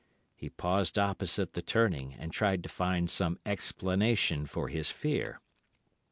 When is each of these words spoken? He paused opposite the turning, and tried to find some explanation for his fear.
He 0.35 0.49
paused 0.49 0.97
opposite 0.97 1.53
the 1.53 1.61
turning, 1.61 2.15
and 2.15 2.31
tried 2.33 2.63
to 2.63 2.69
find 2.69 3.07
some 3.07 3.37
explanation 3.45 4.47
for 4.47 4.67
his 4.67 4.89
fear. 4.89 5.41